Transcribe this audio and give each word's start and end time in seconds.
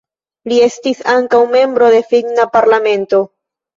Li 0.51 0.55
estis 0.67 1.03
ankaŭ 1.15 1.41
membro 1.53 1.91
de 1.97 1.99
Finna 2.15 2.47
Parlamento. 2.59 3.25